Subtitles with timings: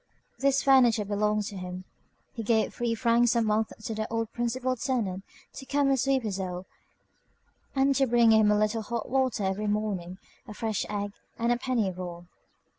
[0.39, 1.83] This furniture belonged to him.
[2.33, 6.23] He gave three francs a month to the old principal tenant to come and sweep
[6.23, 6.65] his hole,
[7.75, 10.17] and to bring him a little hot water every morning,
[10.47, 12.25] a fresh egg, and a penny roll.